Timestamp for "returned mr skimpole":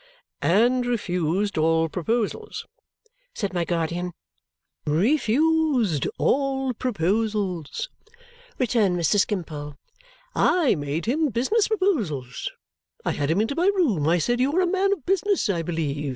8.57-9.75